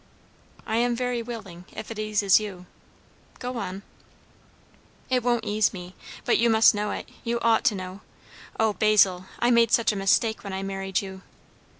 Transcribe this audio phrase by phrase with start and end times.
[0.65, 2.65] "I am very willing, if it eases you.
[3.37, 3.83] Go on."
[5.11, 5.93] "It wont ease me.
[6.25, 7.07] But you must know it.
[7.23, 8.01] You ought to know.
[8.59, 11.21] O, Basil, I made such a mistake when I married you!"